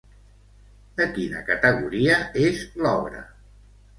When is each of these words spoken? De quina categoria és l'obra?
De 1.01 1.05
quina 1.17 1.43
categoria 1.51 2.17
és 2.47 2.65
l'obra? 2.85 3.21